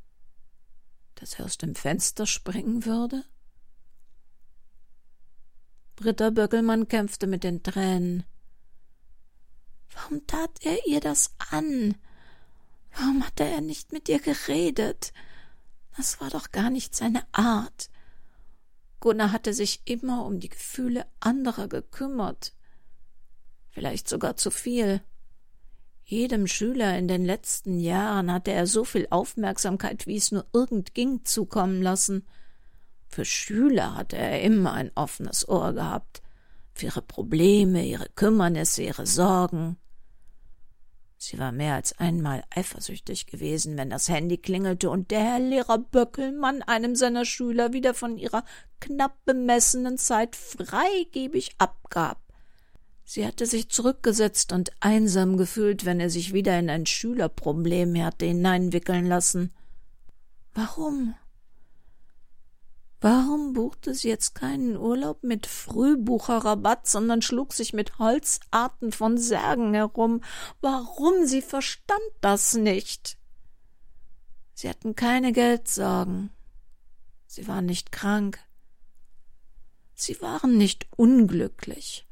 dass 1.15 1.39
er 1.39 1.45
aus 1.45 1.57
dem 1.57 1.75
Fenster 1.75 2.25
springen 2.25 2.85
würde? 2.85 3.23
Britta 5.95 6.31
Böckelmann 6.31 6.87
kämpfte 6.87 7.27
mit 7.27 7.43
den 7.43 7.63
Tränen. 7.63 8.23
Warum 9.93 10.25
tat 10.25 10.51
er 10.61 10.87
ihr 10.87 10.99
das 10.99 11.35
an? 11.37 11.95
Warum 12.95 13.25
hatte 13.25 13.43
er 13.43 13.61
nicht 13.61 13.91
mit 13.91 14.09
ihr 14.09 14.19
geredet? 14.19 15.13
Das 15.95 16.19
war 16.19 16.29
doch 16.29 16.51
gar 16.51 16.69
nicht 16.69 16.95
seine 16.95 17.23
Art. 17.31 17.89
Gunnar 18.99 19.31
hatte 19.31 19.53
sich 19.53 19.81
immer 19.85 20.25
um 20.25 20.39
die 20.39 20.49
Gefühle 20.49 21.05
anderer 21.19 21.67
gekümmert. 21.67 22.53
Vielleicht 23.69 24.07
sogar 24.07 24.35
zu 24.35 24.49
viel. 24.49 25.03
Jedem 26.05 26.47
Schüler 26.47 26.97
in 26.97 27.07
den 27.07 27.23
letzten 27.23 27.79
Jahren 27.79 28.31
hatte 28.31 28.51
er 28.51 28.67
so 28.67 28.83
viel 28.83 29.07
Aufmerksamkeit, 29.09 30.05
wie 30.05 30.17
es 30.17 30.31
nur 30.31 30.45
irgend 30.53 30.93
ging, 30.93 31.23
zukommen 31.23 31.81
lassen. 31.81 32.27
Für 33.07 33.25
Schüler 33.25 33.95
hatte 33.95 34.17
er 34.17 34.41
immer 34.41 34.73
ein 34.73 34.91
offenes 34.95 35.47
Ohr 35.47 35.73
gehabt, 35.73 36.21
für 36.73 36.87
ihre 36.87 37.01
Probleme, 37.01 37.85
ihre 37.85 38.09
Kümmernisse, 38.15 38.83
ihre 38.83 39.05
Sorgen. 39.05 39.77
Sie 41.17 41.39
war 41.39 41.53
mehr 41.53 41.75
als 41.75 41.97
einmal 41.99 42.43
eifersüchtig 42.49 43.27
gewesen, 43.27 43.77
wenn 43.77 43.89
das 43.89 44.09
Handy 44.09 44.37
klingelte 44.37 44.89
und 44.89 45.09
der 45.09 45.21
Herr 45.21 45.39
Lehrer 45.39 45.77
Böckelmann 45.77 46.61
einem 46.63 46.97
seiner 46.97 47.23
Schüler 47.23 47.71
wieder 47.71 47.93
von 47.93 48.17
ihrer 48.17 48.43
knapp 48.81 49.23
bemessenen 49.23 49.97
Zeit 49.97 50.35
freigebig 50.35 51.55
abgab. 51.59 52.22
Sie 53.05 53.25
hatte 53.25 53.45
sich 53.45 53.69
zurückgesetzt 53.69 54.53
und 54.53 54.71
einsam 54.79 55.37
gefühlt, 55.37 55.85
wenn 55.85 55.99
er 55.99 56.09
sich 56.09 56.33
wieder 56.33 56.57
in 56.57 56.69
ein 56.69 56.85
Schülerproblem 56.85 58.01
hatte 58.03 58.25
hineinwickeln 58.25 59.05
lassen. 59.05 59.53
Warum? 60.53 61.15
Warum 63.01 63.51
buchte 63.51 63.93
sie 63.93 64.07
jetzt 64.07 64.33
keinen 64.33 64.77
Urlaub 64.77 65.23
mit 65.23 65.45
Frühbucherrabatt, 65.45 66.87
sondern 66.87 67.21
schlug 67.21 67.51
sich 67.51 67.73
mit 67.73 67.99
Holzarten 67.99 68.93
von 68.93 69.17
Särgen 69.17 69.73
herum? 69.73 70.21
Warum? 70.61 71.25
Sie 71.25 71.41
verstand 71.41 71.99
das 72.21 72.53
nicht. 72.53 73.17
Sie 74.53 74.69
hatten 74.69 74.95
keine 74.95 75.33
Geldsorgen. 75.33 76.29
Sie 77.27 77.45
waren 77.45 77.65
nicht 77.65 77.91
krank. 77.91 78.39
Sie 79.95 80.21
waren 80.21 80.57
nicht 80.57 80.87
unglücklich. 80.95 82.07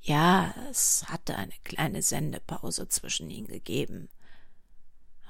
Ja, 0.00 0.54
es 0.70 1.04
hatte 1.08 1.36
eine 1.36 1.52
kleine 1.64 2.02
Sendepause 2.02 2.88
zwischen 2.88 3.30
ihnen 3.30 3.46
gegeben 3.46 4.08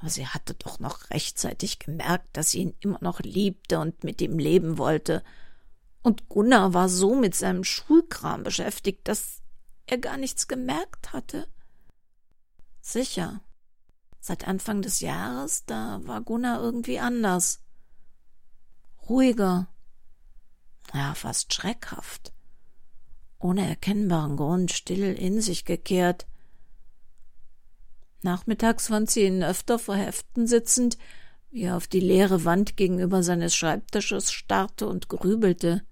aber 0.00 0.09
sie 0.09 0.27
hatte 0.27 0.55
doch 0.55 0.79
noch 0.79 1.11
rechtzeitig 1.11 1.79
gemerkt, 1.79 2.29
dass 2.33 2.50
sie 2.50 2.61
ihn 2.61 2.77
immer 2.81 2.99
noch 3.03 3.21
liebte 3.21 3.79
und 3.79 4.03
mit 4.03 4.23
ihm 4.23 4.39
leben 4.39 4.79
wollte. 4.79 5.23
Und 6.03 6.31
Gunnar 6.31 6.73
war 6.73 6.89
so 6.89 7.15
mit 7.15 7.35
seinem 7.35 7.65
Schulkram 7.65 8.43
beschäftigt, 8.43 9.07
dass 9.09 9.43
er 9.87 9.99
gar 9.99 10.17
nichts 10.17 10.49
gemerkt 10.49 11.12
hatte. 11.12 11.49
Sicher. 12.81 13.43
Seit 14.21 14.49
Anfang 14.49 14.81
des 14.81 15.00
Jahres, 15.00 15.67
da 15.67 16.00
war 16.05 16.23
Gunnar 16.23 16.61
irgendwie 16.62 16.99
anders. 16.99 17.61
Ruhiger. 19.07 19.69
Ja, 20.95 21.15
fast 21.15 21.53
schreckhaft. 21.53 22.33
Ohne 23.40 23.66
erkennbaren 23.66 24.37
Grund 24.37 24.70
still 24.70 25.14
in 25.14 25.40
sich 25.40 25.64
gekehrt. 25.64 26.26
Nachmittags 28.23 28.88
fand 28.88 29.11
sie 29.11 29.25
ihn 29.25 29.42
öfter 29.42 29.78
vor 29.78 29.97
Heften 29.97 30.47
sitzend, 30.47 30.99
wie 31.50 31.62
er 31.62 31.76
auf 31.76 31.87
die 31.88 32.00
leere 32.00 32.44
Wand 32.44 32.76
gegenüber 32.76 33.23
seines 33.23 33.56
Schreibtisches 33.56 34.30
starrte 34.30 34.87
und 34.87 35.09
grübelte. 35.09 35.82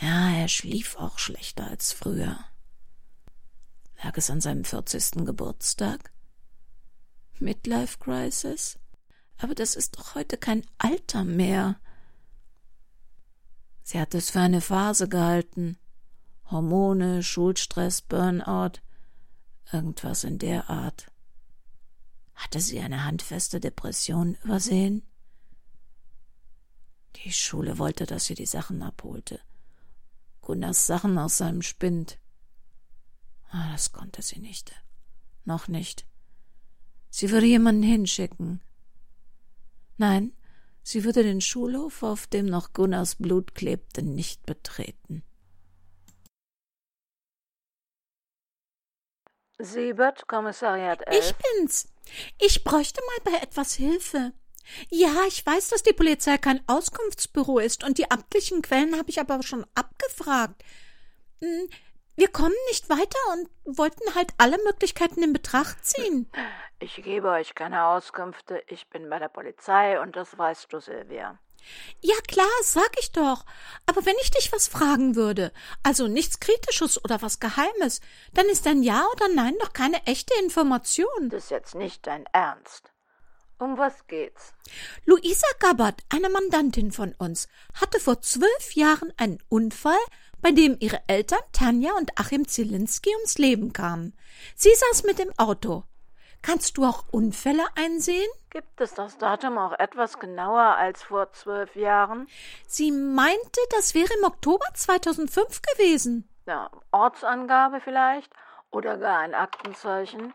Ja, 0.00 0.32
er 0.32 0.48
schlief 0.48 0.96
auch 0.96 1.18
schlechter 1.18 1.68
als 1.68 1.92
früher. 1.92 2.38
Lag 4.02 4.16
es 4.16 4.28
an 4.28 4.40
seinem 4.40 4.64
vierzigsten 4.64 5.24
Geburtstag? 5.24 6.12
Midlife 7.38 7.98
Crisis? 7.98 8.78
Aber 9.38 9.54
das 9.54 9.76
ist 9.76 9.96
doch 9.96 10.16
heute 10.16 10.36
kein 10.36 10.66
Alter 10.78 11.24
mehr. 11.24 11.78
Sie 13.82 14.00
hat 14.00 14.14
es 14.14 14.30
für 14.30 14.40
eine 14.40 14.60
Phase 14.60 15.08
gehalten. 15.08 15.78
Hormone, 16.50 17.22
Schulstress, 17.22 18.02
Burnout– 18.02 18.80
irgendwas 19.72 20.24
in 20.24 20.38
der 20.38 20.70
Art. 20.70 21.10
Hatte 22.34 22.60
sie 22.60 22.80
eine 22.80 23.04
handfeste 23.04 23.60
Depression 23.60 24.36
übersehen? 24.44 25.02
Die 27.16 27.32
Schule 27.32 27.78
wollte, 27.78 28.06
dass 28.06 28.26
sie 28.26 28.34
die 28.34 28.46
Sachen 28.46 28.82
abholte. 28.82 29.40
Gunnars 30.40 30.86
Sachen 30.86 31.18
aus 31.18 31.38
seinem 31.38 31.62
Spind. 31.62 32.18
Ah, 33.50 33.72
das 33.72 33.92
konnte 33.92 34.20
sie 34.22 34.40
nicht. 34.40 34.72
Noch 35.44 35.68
nicht. 35.68 36.06
Sie 37.10 37.30
würde 37.30 37.46
jemanden 37.46 37.82
hinschicken. 37.82 38.60
Nein, 39.96 40.32
sie 40.82 41.04
würde 41.04 41.22
den 41.22 41.40
Schulhof, 41.40 42.02
auf 42.02 42.26
dem 42.26 42.46
noch 42.46 42.72
Gunnars 42.72 43.14
Blut 43.14 43.54
klebte, 43.54 44.02
nicht 44.02 44.44
betreten. 44.44 45.22
Siebert, 49.58 50.26
Kommissariat 50.26 51.06
11. 51.06 51.24
Ich 51.24 51.34
bin's. 51.36 51.88
Ich 52.38 52.64
bräuchte 52.64 53.00
mal 53.00 53.32
bei 53.32 53.38
etwas 53.42 53.74
Hilfe. 53.74 54.32
Ja, 54.90 55.12
ich 55.28 55.44
weiß, 55.44 55.68
dass 55.68 55.82
die 55.82 55.92
Polizei 55.92 56.38
kein 56.38 56.62
Auskunftsbüro 56.66 57.58
ist 57.58 57.84
und 57.84 57.98
die 57.98 58.10
amtlichen 58.10 58.62
Quellen 58.62 58.96
habe 58.98 59.10
ich 59.10 59.20
aber 59.20 59.42
schon 59.42 59.66
abgefragt. 59.74 60.62
Hm, 61.40 61.68
wir 62.16 62.28
kommen 62.28 62.54
nicht 62.68 62.88
weiter 62.88 63.18
und 63.32 63.78
wollten 63.78 64.14
halt 64.14 64.32
alle 64.38 64.56
Möglichkeiten 64.64 65.22
in 65.22 65.32
Betracht 65.32 65.84
ziehen. 65.84 66.30
Ich 66.78 66.96
gebe 67.02 67.28
euch 67.28 67.54
keine 67.54 67.86
Auskünfte. 67.86 68.62
Ich 68.68 68.88
bin 68.88 69.08
bei 69.10 69.18
der 69.18 69.28
Polizei 69.28 70.00
und 70.00 70.16
das 70.16 70.36
weißt 70.36 70.72
du, 70.72 70.80
Silvia. 70.80 71.38
Ja 72.00 72.16
klar, 72.28 72.46
sag 72.62 72.90
ich 72.98 73.12
doch. 73.12 73.44
Aber 73.86 74.04
wenn 74.04 74.16
ich 74.22 74.30
dich 74.30 74.52
was 74.52 74.68
fragen 74.68 75.16
würde, 75.16 75.52
also 75.82 76.06
nichts 76.08 76.40
Kritisches 76.40 77.02
oder 77.02 77.22
was 77.22 77.40
Geheimes, 77.40 78.00
dann 78.34 78.46
ist 78.46 78.66
ein 78.66 78.82
Ja 78.82 79.06
oder 79.12 79.28
Nein 79.28 79.54
doch 79.60 79.72
keine 79.72 80.04
echte 80.06 80.34
Information. 80.42 81.30
Das 81.30 81.44
ist 81.44 81.50
jetzt 81.50 81.74
nicht 81.74 82.06
dein 82.06 82.26
Ernst. 82.32 82.90
Um 83.58 83.78
was 83.78 84.06
geht's? 84.08 84.52
Luisa 85.06 85.46
Gabbard, 85.60 86.02
eine 86.08 86.28
Mandantin 86.28 86.90
von 86.90 87.14
uns, 87.18 87.48
hatte 87.74 88.00
vor 88.00 88.20
zwölf 88.20 88.72
Jahren 88.74 89.12
einen 89.16 89.38
Unfall, 89.48 89.98
bei 90.42 90.50
dem 90.50 90.76
ihre 90.80 91.00
Eltern 91.06 91.40
Tanja 91.52 91.92
und 91.96 92.18
Achim 92.18 92.46
Zielinski 92.46 93.14
ums 93.16 93.38
Leben 93.38 93.72
kamen. 93.72 94.14
Sie 94.56 94.74
saß 94.74 95.04
mit 95.04 95.18
dem 95.18 95.32
Auto. 95.38 95.84
Kannst 96.42 96.76
du 96.76 96.84
auch 96.84 97.04
Unfälle 97.10 97.64
einsehen? 97.76 98.28
Gibt 98.50 98.80
es 98.80 98.94
das 98.94 99.18
Datum 99.18 99.58
auch 99.58 99.72
etwas 99.78 100.18
genauer 100.18 100.76
als 100.76 101.02
vor 101.02 101.32
zwölf 101.32 101.74
Jahren? 101.74 102.28
Sie 102.66 102.92
meinte, 102.92 103.60
das 103.70 103.94
wäre 103.94 104.12
im 104.18 104.24
Oktober 104.24 104.66
2005 104.74 105.62
gewesen. 105.62 106.28
Ja, 106.46 106.70
Ortsangabe 106.92 107.80
vielleicht? 107.80 108.32
Oder 108.70 108.98
gar 108.98 109.20
ein 109.20 109.34
Aktenzeichen? 109.34 110.34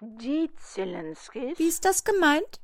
Die 0.00 0.54
Zielinskis? 0.56 1.58
Wie 1.58 1.68
ist 1.68 1.84
das 1.84 2.04
gemeint? 2.04 2.60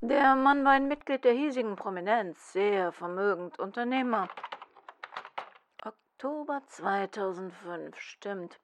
Der 0.00 0.34
Mann 0.34 0.64
war 0.64 0.72
ein 0.72 0.88
Mitglied 0.88 1.24
der 1.24 1.32
hiesigen 1.32 1.76
Prominenz, 1.76 2.52
sehr 2.52 2.90
vermögend 2.90 3.58
Unternehmer. 3.60 4.28
Oktober 5.84 6.60
2005, 6.66 7.96
stimmt. 8.00 8.58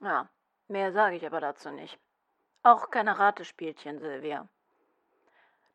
Ja, 0.00 0.28
Mehr 0.70 0.92
sage 0.92 1.16
ich 1.16 1.24
aber 1.24 1.40
dazu 1.40 1.70
nicht. 1.70 1.98
Auch 2.62 2.90
keine 2.90 3.18
Ratespielchen, 3.18 4.00
Silvia. 4.00 4.46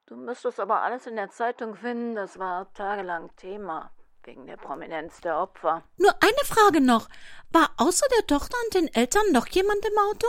Du 0.05 0.15
müsstest 0.15 0.59
aber 0.59 0.83
alles 0.83 1.07
in 1.07 1.15
der 1.15 1.31
Zeitung 1.31 1.75
finden, 1.75 2.13
das 2.13 2.37
war 2.37 2.71
tagelang 2.73 3.35
Thema, 3.35 3.89
wegen 4.23 4.45
der 4.45 4.57
Prominenz 4.57 5.19
der 5.21 5.39
Opfer. 5.39 5.81
Nur 5.97 6.13
eine 6.21 6.45
Frage 6.45 6.79
noch. 6.79 7.09
War 7.51 7.71
außer 7.77 8.05
der 8.15 8.27
Tochter 8.27 8.55
und 8.65 8.75
den 8.75 8.93
Eltern 8.93 9.31
noch 9.31 9.47
jemand 9.47 9.83
im 9.83 9.97
Auto? 9.97 10.27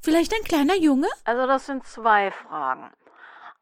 Vielleicht 0.00 0.32
ein 0.32 0.44
kleiner 0.44 0.76
Junge? 0.76 1.08
Also 1.24 1.46
das 1.46 1.66
sind 1.66 1.86
zwei 1.86 2.30
Fragen. 2.30 2.90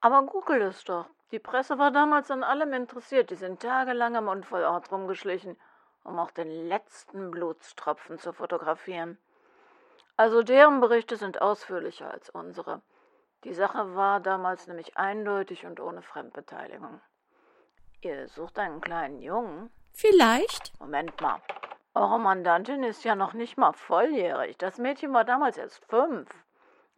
Aber 0.00 0.22
google 0.22 0.62
es 0.62 0.84
doch. 0.84 1.06
Die 1.32 1.40
Presse 1.40 1.78
war 1.78 1.90
damals 1.90 2.30
an 2.30 2.44
allem 2.44 2.74
interessiert. 2.74 3.30
Die 3.30 3.34
sind 3.34 3.60
tagelang 3.60 4.14
am 4.14 4.28
Unfallort 4.28 4.92
rumgeschlichen, 4.92 5.56
um 6.04 6.20
auch 6.20 6.30
den 6.30 6.68
letzten 6.68 7.32
Blutstropfen 7.32 8.20
zu 8.20 8.32
fotografieren. 8.32 9.18
Also 10.16 10.42
deren 10.42 10.80
Berichte 10.80 11.16
sind 11.16 11.42
ausführlicher 11.42 12.10
als 12.10 12.30
unsere. 12.30 12.82
Die 13.44 13.54
Sache 13.54 13.94
war 13.94 14.20
damals 14.20 14.66
nämlich 14.66 14.96
eindeutig 14.96 15.66
und 15.66 15.80
ohne 15.80 16.02
Fremdbeteiligung. 16.02 17.00
Ihr 18.00 18.28
sucht 18.28 18.58
einen 18.58 18.80
kleinen 18.80 19.20
Jungen? 19.20 19.70
Vielleicht. 19.92 20.78
Moment 20.78 21.20
mal. 21.20 21.40
Eure 21.94 22.18
Mandantin 22.18 22.82
ist 22.82 23.04
ja 23.04 23.14
noch 23.14 23.34
nicht 23.34 23.56
mal 23.56 23.72
volljährig. 23.72 24.56
Das 24.58 24.78
Mädchen 24.78 25.12
war 25.12 25.24
damals 25.24 25.56
erst 25.56 25.84
fünf. 25.86 26.28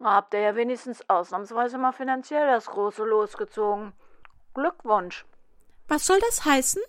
Habt 0.03 0.33
ihr 0.33 0.41
ja 0.41 0.55
wenigstens 0.55 1.07
ausnahmsweise 1.09 1.77
mal 1.77 1.91
finanziell 1.91 2.47
das 2.47 2.67
große 2.67 3.03
losgezogen. 3.03 3.93
Glückwunsch. 4.53 5.25
Was 5.87 6.05
soll 6.05 6.19
das 6.19 6.45
heißen? 6.45 6.81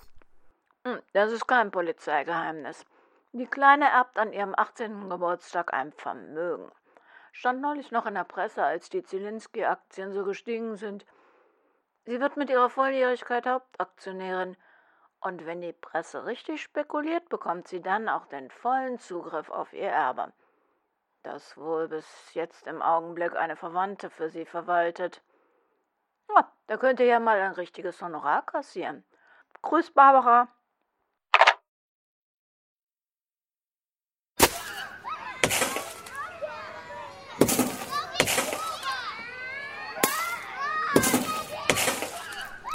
Hm, 0.85 1.01
das 1.13 1.33
ist 1.33 1.47
kein 1.47 1.71
Polizeigeheimnis. 1.71 2.85
Die 3.33 3.47
Kleine 3.47 3.89
erbt 3.91 4.19
an 4.19 4.33
ihrem 4.33 4.55
18. 4.57 5.09
Geburtstag 5.09 5.73
ein 5.75 5.93
Vermögen. 5.93 6.71
Stand 7.33 7.61
neulich 7.61 7.91
noch 7.91 8.07
in 8.07 8.15
der 8.15 8.25
Presse, 8.25 8.65
als 8.65 8.89
die 8.89 9.03
Zielinski-Aktien 9.03 10.13
so 10.13 10.25
gestiegen 10.25 10.77
sind. 10.77 11.07
Sie 12.05 12.21
wird 12.21 12.37
mit 12.37 12.51
ihrer 12.51 12.71
Volljährigkeit 12.71 13.47
Hauptaktionärin. 13.47 14.57
Und 15.21 15.47
wenn 15.47 15.61
die 15.61 15.73
Presse 15.73 16.27
richtig 16.27 16.63
spekuliert, 16.63 17.29
bekommt 17.29 17.69
sie 17.69 17.83
dann 17.83 18.09
auch 18.09 18.27
den 18.27 18.51
vollen 18.51 18.99
Zugriff 18.99 19.51
auf 19.51 19.73
ihr 19.73 19.91
Erbe 19.91 20.33
das 21.29 21.57
wohl 21.59 21.89
bis 21.89 22.35
jetzt 22.35 22.67
im 22.67 22.81
Augenblick 22.81 23.37
eine 23.37 23.57
Verwandte 23.57 24.09
für 24.09 24.31
sie 24.31 24.47
verwaltet. 24.47 25.23
Ja, 26.35 26.51
da 26.67 26.77
könnt 26.77 27.01
ihr 27.01 27.07
ja 27.07 27.21
mal 27.21 27.39
ein 27.41 27.53
richtiges 27.53 28.01
Honorar 28.01 28.45
kassieren. 28.47 29.05
Grüß, 29.63 29.93
Barbara. 29.93 30.49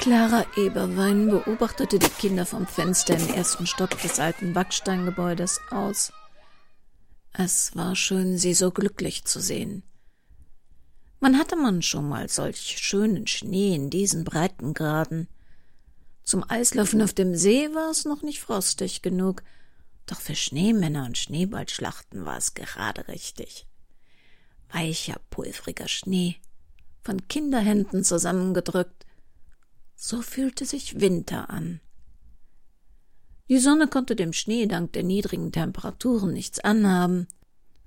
Clara 0.03 0.45
Eberwein 0.57 1.29
beobachtete 1.29 1.98
die 1.98 2.10
Kinder 2.10 2.45
vom 2.45 2.67
Fenster 2.67 3.17
im 3.17 3.29
ersten 3.29 3.65
Stock 3.65 3.98
des 4.01 4.19
alten 4.19 4.51
Backsteingebäudes 4.51 5.62
aus. 5.72 6.12
Es 7.31 7.74
war 7.77 7.95
schön, 7.95 8.38
sie 8.38 8.53
so 8.53 8.72
glücklich 8.72 9.24
zu 9.24 9.39
sehen. 9.39 9.81
Wann 11.22 11.39
hatte 11.39 11.55
man 11.55 11.81
schon 11.81 12.10
mal 12.10 12.27
solch 12.27 12.77
schönen 12.79 13.27
Schnee 13.27 13.75
in 13.75 13.89
diesen 13.89 14.25
Breitengraden? 14.25 15.29
Zum 16.25 16.43
Eislaufen 16.50 17.01
auf 17.01 17.13
dem 17.13 17.33
See 17.33 17.74
war 17.74 17.89
es 17.89 18.03
noch 18.03 18.24
nicht 18.24 18.41
frostig 18.41 19.03
genug, 19.03 19.41
doch 20.05 20.19
für 20.19 20.36
Schneemänner 20.36 21.05
und 21.05 21.17
Schneeballschlachten 21.17 22.25
war 22.25 22.36
es 22.36 22.55
gerade 22.55 23.07
richtig. 23.07 23.67
Weicher, 24.69 25.22
pulvriger 25.29 25.88
Schnee, 25.88 26.36
von 27.03 27.25
Kinderhänden 27.29 28.03
zusammengedrückt, 28.03 29.05
so 29.95 30.21
fühlte 30.21 30.65
sich 30.65 31.00
Winter 31.00 31.50
an. 31.50 31.79
Die 33.50 33.59
Sonne 33.59 33.88
konnte 33.88 34.15
dem 34.15 34.33
Schnee 34.33 34.65
dank 34.67 34.93
der 34.93 35.03
niedrigen 35.03 35.51
Temperaturen 35.51 36.33
nichts 36.33 36.59
anhaben, 36.59 37.27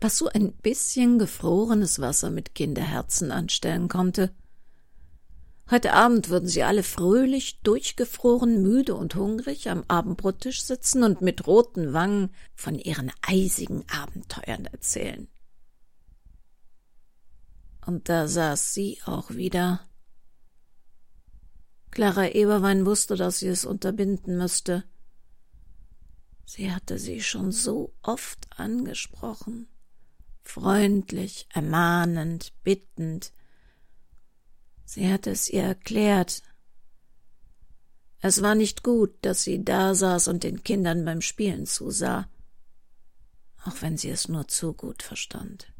was 0.00 0.18
so 0.18 0.28
ein 0.28 0.52
bisschen 0.52 1.18
gefrorenes 1.18 2.00
Wasser 2.00 2.30
mit 2.30 2.54
Kinderherzen 2.54 3.32
anstellen 3.32 3.88
konnte. 3.88 4.34
Heute 5.68 5.94
Abend 5.94 6.28
würden 6.28 6.48
sie 6.48 6.62
alle 6.62 6.84
fröhlich, 6.84 7.60
durchgefroren, 7.62 8.62
müde 8.62 8.94
und 8.94 9.16
hungrig 9.16 9.68
am 9.68 9.82
Abendbrottisch 9.88 10.62
sitzen 10.62 11.02
und 11.02 11.22
mit 11.22 11.46
roten 11.48 11.92
Wangen 11.92 12.30
von 12.54 12.78
ihren 12.78 13.10
eisigen 13.22 13.84
Abenteuern 13.88 14.66
erzählen. 14.66 15.26
Und 17.84 18.08
da 18.08 18.28
saß 18.28 18.74
sie 18.74 18.98
auch 19.06 19.30
wieder. 19.30 19.80
Clara 21.96 22.28
Eberwein 22.28 22.84
wusste, 22.84 23.16
dass 23.16 23.38
sie 23.38 23.48
es 23.48 23.64
unterbinden 23.64 24.36
müsste. 24.36 24.84
Sie 26.44 26.70
hatte 26.70 26.98
sie 26.98 27.22
schon 27.22 27.52
so 27.52 27.94
oft 28.02 28.46
angesprochen, 28.54 29.66
freundlich, 30.42 31.46
ermahnend, 31.54 32.52
bittend. 32.62 33.32
Sie 34.84 35.10
hatte 35.10 35.30
es 35.30 35.48
ihr 35.48 35.62
erklärt. 35.62 36.42
Es 38.20 38.42
war 38.42 38.54
nicht 38.54 38.82
gut, 38.82 39.14
dass 39.22 39.42
sie 39.44 39.64
da 39.64 39.94
saß 39.94 40.28
und 40.28 40.44
den 40.44 40.62
Kindern 40.62 41.02
beim 41.06 41.22
Spielen 41.22 41.64
zusah, 41.64 42.28
auch 43.64 43.80
wenn 43.80 43.96
sie 43.96 44.10
es 44.10 44.28
nur 44.28 44.48
zu 44.48 44.74
gut 44.74 45.02
verstand. 45.02 45.72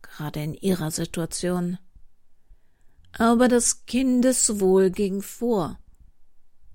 Gerade 0.00 0.42
in 0.42 0.54
ihrer 0.54 0.90
Situation. 0.90 1.76
Aber 3.16 3.48
das 3.48 3.86
Kindeswohl 3.86 4.90
ging 4.90 5.22
vor. 5.22 5.78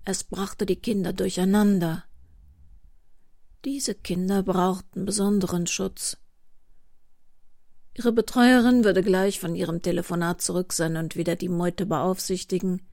Es 0.06 0.24
brachte 0.24 0.66
die 0.66 0.78
Kinder 0.78 1.12
durcheinander. 1.14 2.06
Diese 3.66 3.94
Kinder 3.94 4.42
brauchten 4.42 5.06
besonderen 5.06 5.68
Schutz. 5.68 6.18
Ihre 7.94 8.14
Betreuerin 8.14 8.86
würde 8.86 9.04
gleich 9.04 9.42
von 9.42 9.56
ihrem 9.56 9.82
Telefonat 9.82 10.42
zurück 10.42 10.72
sein 10.72 10.96
und 10.96 11.18
wieder 11.18 11.36
die 11.36 11.50
Meute 11.50 11.86
beaufsichtigen. 11.86 12.88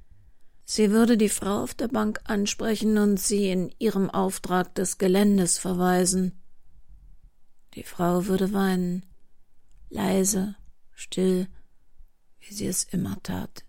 Sie 0.65 0.91
würde 0.91 1.17
die 1.17 1.29
Frau 1.29 1.63
auf 1.63 1.75
der 1.75 1.87
Bank 1.87 2.21
ansprechen 2.25 2.99
und 2.99 3.21
sie 3.21 3.49
in 3.49 3.73
ihrem 3.79 4.11
Auftrag 4.11 4.75
des 4.75 4.99
Geländes 4.99 5.59
verweisen. 5.59 6.43
Die 7.75 7.85
Frau 7.85 8.27
würde 8.27 8.53
weinen, 8.53 9.07
leise, 9.89 10.57
still, 10.93 11.47
wie 12.47 12.55
sie 12.55 12.67
es 12.67 12.85
immer 12.85 13.21
tat. 13.23 13.65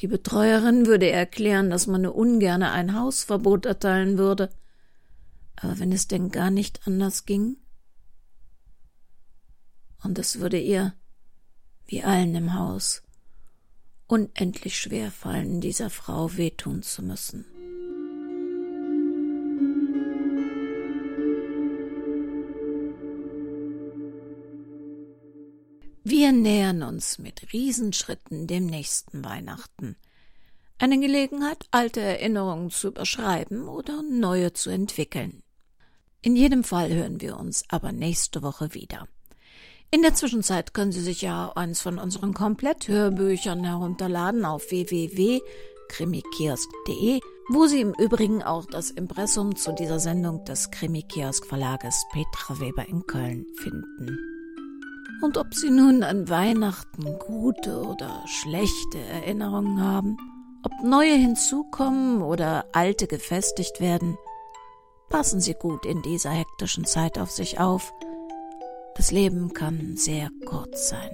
Die 0.00 0.08
Betreuerin 0.08 0.86
würde 0.86 1.08
erklären, 1.10 1.70
dass 1.70 1.86
man 1.86 2.02
nur 2.02 2.14
ungerne 2.14 2.72
ein 2.72 2.98
Hausverbot 2.98 3.66
erteilen 3.66 4.18
würde. 4.18 4.50
Aber 5.56 5.78
wenn 5.78 5.92
es 5.92 6.08
denn 6.08 6.30
gar 6.30 6.50
nicht 6.50 6.86
anders 6.86 7.24
ging? 7.24 7.56
Und 10.02 10.18
es 10.18 10.40
würde 10.40 10.58
ihr, 10.58 10.94
wie 11.86 12.02
allen 12.02 12.34
im 12.34 12.54
Haus, 12.54 13.02
unendlich 14.08 14.80
schwer 14.80 15.12
fallen, 15.12 15.60
dieser 15.60 15.90
Frau 15.90 16.36
wehtun 16.36 16.82
zu 16.82 17.02
müssen. 17.02 17.44
Wir 26.12 26.30
nähern 26.30 26.82
uns 26.82 27.18
mit 27.18 27.54
Riesenschritten 27.54 28.46
dem 28.46 28.66
nächsten 28.66 29.24
Weihnachten. 29.24 29.96
Eine 30.78 31.00
Gelegenheit, 31.00 31.64
alte 31.70 32.02
Erinnerungen 32.02 32.68
zu 32.68 32.88
überschreiben 32.88 33.66
oder 33.66 34.02
neue 34.02 34.52
zu 34.52 34.68
entwickeln. 34.68 35.42
In 36.20 36.36
jedem 36.36 36.64
Fall 36.64 36.92
hören 36.92 37.22
wir 37.22 37.38
uns 37.38 37.64
aber 37.70 37.92
nächste 37.92 38.42
Woche 38.42 38.74
wieder. 38.74 39.08
In 39.90 40.02
der 40.02 40.12
Zwischenzeit 40.12 40.74
können 40.74 40.92
Sie 40.92 41.00
sich 41.00 41.22
ja 41.22 41.50
eins 41.52 41.80
von 41.80 41.98
unseren 41.98 42.34
Kompletthörbüchern 42.34 43.64
herunterladen 43.64 44.44
auf 44.44 44.70
www.krimikiosk.de, 44.70 47.20
wo 47.48 47.66
Sie 47.66 47.80
im 47.80 47.94
Übrigen 47.94 48.42
auch 48.42 48.66
das 48.66 48.90
Impressum 48.90 49.56
zu 49.56 49.72
dieser 49.72 49.98
Sendung 49.98 50.44
des 50.44 50.70
Krimikiosk 50.70 51.46
Verlages 51.46 52.04
Petra 52.12 52.60
Weber 52.60 52.86
in 52.86 53.06
Köln 53.06 53.46
finden. 53.56 54.41
Und 55.22 55.38
ob 55.38 55.54
Sie 55.54 55.70
nun 55.70 56.02
an 56.02 56.28
Weihnachten 56.28 57.16
gute 57.20 57.80
oder 57.80 58.24
schlechte 58.26 58.98
Erinnerungen 58.98 59.80
haben, 59.80 60.16
ob 60.64 60.72
neue 60.82 61.14
hinzukommen 61.14 62.22
oder 62.22 62.66
alte 62.72 63.06
gefestigt 63.06 63.80
werden, 63.80 64.18
passen 65.10 65.40
Sie 65.40 65.54
gut 65.54 65.86
in 65.86 66.02
dieser 66.02 66.30
hektischen 66.30 66.84
Zeit 66.86 67.18
auf 67.18 67.30
sich 67.30 67.60
auf. 67.60 67.94
Das 68.96 69.12
Leben 69.12 69.52
kann 69.54 69.96
sehr 69.96 70.28
kurz 70.44 70.88
sein. 70.88 71.10